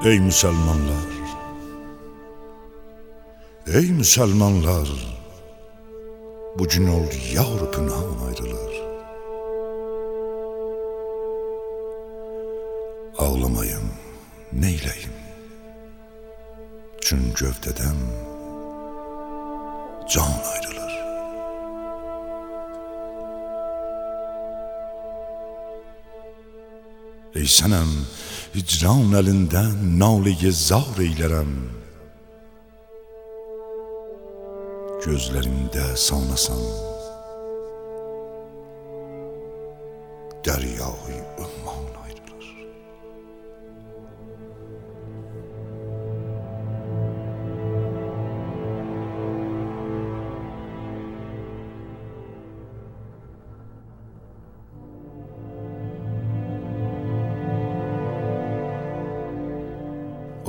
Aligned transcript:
Ey 0.00 0.16
müsəlmanlar 0.16 1.08
Ey 3.68 3.88
müsəlmanlar 3.92 4.88
Bu 6.58 6.68
yavru 7.34 7.70
pünhan 7.70 8.16
ayrılır 8.28 8.74
Ağlamayım, 13.18 13.92
neyləyim 14.62 15.16
Çün 17.00 17.32
gövdədən 17.36 18.00
can 20.08 20.32
ayrılır 20.52 20.69
Ey 27.30 27.46
sənəm, 27.46 27.90
hicran 28.56 29.12
əlindən 29.14 29.76
naləyə 30.00 30.50
zar 30.50 30.98
eylərəm 30.98 31.52
Gözlərimdə 35.04 35.84
sanasan 35.94 36.64
Dəryayı 40.42 41.20
ümman 41.46 41.86
ayrılır 42.02 42.50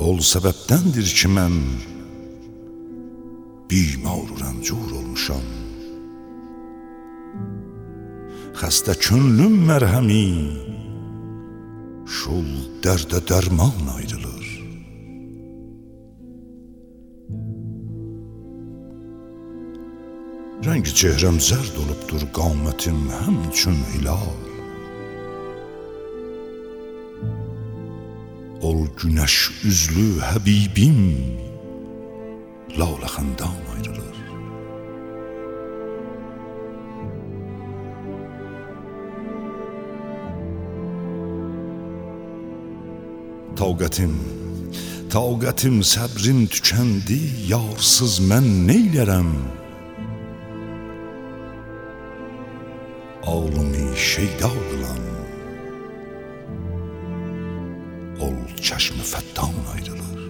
Ol 0.02 0.18
səbəbdəndir 0.26 1.06
ki 1.14 1.28
mən 1.30 1.58
Bimar 3.70 4.26
rəncur 4.40 4.90
olmuşam. 4.98 5.44
Xəstə 8.58 8.96
könlüm 8.98 9.60
mərhəmi 9.68 10.26
Şul 12.18 12.50
dərdə 12.82 13.22
dərman 13.30 13.92
ayrılır. 13.94 14.48
Rəngi 20.66 20.98
çehrəm 20.98 21.38
zərd 21.42 21.78
olubdur 21.84 22.26
qamətim 22.36 23.06
həmçün 23.22 23.78
hilal 23.94 24.51
Ol 28.62 28.84
günəş 28.94 29.36
üzlü 29.66 30.08
həbibim 30.22 30.98
Lalə 32.78 33.08
xəndan 33.14 33.56
ayrılır. 33.74 34.18
Taqətim, 43.58 44.14
taqətim, 45.10 45.82
səbrim 45.94 46.46
tükəndi 46.54 47.20
Yarsız 47.50 48.20
mən 48.30 48.46
neylərəm? 48.70 49.32
Ağlımı 53.26 53.86
şeyda 54.10 54.50
qılan 54.68 55.11
Ol 58.62 58.66
çəşmi 58.68 59.02
fəttan 59.02 59.56
ayrılır. 59.74 60.20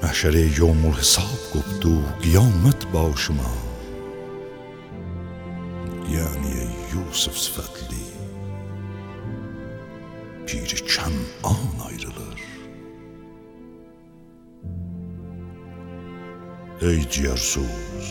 Məhşəre 0.00 0.44
yomul 0.56 0.94
hesab 0.96 1.42
qopdu 1.52 1.92
Qiyamət 2.22 2.86
başıma. 2.94 3.50
Yəni 6.08 6.56
Yusuf 6.92 7.36
sifətli 7.36 8.06
Piri 10.46 10.78
Kənan 10.92 11.76
ayrılır. 11.88 12.40
Ey 16.88 17.00
ciğersuz 17.12 18.06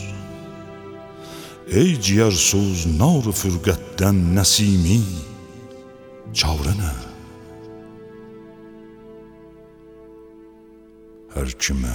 Ey 1.80 1.98
ciğersuz 2.06 2.86
nar 3.00 3.26
fürqətdən 3.42 4.22
nəsimi 4.38 5.02
چاره 6.34 6.78
نه 6.78 6.92
هرچیمه 11.36 11.90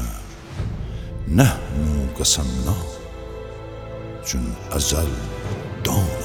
نه 1.28 1.52
نو 1.78 2.06
قسمنا 2.18 2.76
چون 4.24 4.56
ازل 4.72 5.10
دان 5.84 6.21